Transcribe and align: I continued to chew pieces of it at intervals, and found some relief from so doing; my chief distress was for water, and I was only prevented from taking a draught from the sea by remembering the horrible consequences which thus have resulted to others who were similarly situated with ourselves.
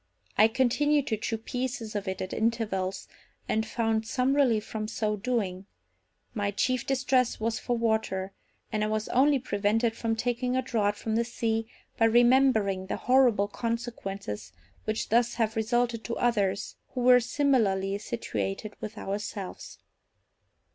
I 0.35 0.47
continued 0.47 1.05
to 1.09 1.17
chew 1.17 1.37
pieces 1.37 1.95
of 1.95 2.07
it 2.07 2.23
at 2.23 2.33
intervals, 2.33 3.07
and 3.47 3.67
found 3.67 4.07
some 4.07 4.35
relief 4.35 4.65
from 4.65 4.87
so 4.87 5.15
doing; 5.15 5.67
my 6.33 6.49
chief 6.49 6.87
distress 6.87 7.39
was 7.39 7.59
for 7.59 7.77
water, 7.77 8.33
and 8.71 8.83
I 8.83 8.87
was 8.87 9.07
only 9.09 9.37
prevented 9.37 9.95
from 9.95 10.15
taking 10.15 10.55
a 10.55 10.63
draught 10.63 10.97
from 10.97 11.15
the 11.17 11.23
sea 11.23 11.67
by 11.99 12.05
remembering 12.05 12.87
the 12.87 12.97
horrible 12.97 13.47
consequences 13.47 14.51
which 14.85 15.09
thus 15.09 15.35
have 15.35 15.55
resulted 15.55 16.03
to 16.05 16.17
others 16.17 16.77
who 16.95 17.01
were 17.01 17.19
similarly 17.19 17.95
situated 17.99 18.73
with 18.81 18.97
ourselves. 18.97 19.77